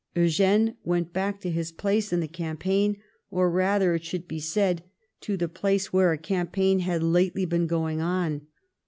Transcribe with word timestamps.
Eugene 0.15 0.75
went 0.83 1.13
back 1.13 1.39
to 1.39 1.51
his 1.51 1.71
place 1.71 2.11
in 2.11 2.21
the 2.21 2.27
campaign, 2.27 2.97
or 3.29 3.51
rather, 3.51 3.93
it 3.93 4.03
should 4.03 4.27
be 4.27 4.39
said 4.39 4.83
to 5.19 5.37
the^ 5.37 5.47
place 5.53 5.93
where 5.93 6.11
a 6.11 6.17
campaign 6.17 6.79
had 6.79 7.03
lately 7.03 7.45
been 7.45 7.67
going 7.67 8.01
on. 8.01 8.47